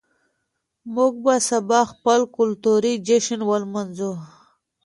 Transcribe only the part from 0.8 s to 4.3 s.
موږ به سبا خپل کلتوري جشن ولمانځو.